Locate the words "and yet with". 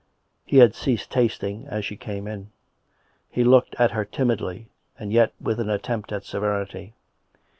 4.97-5.59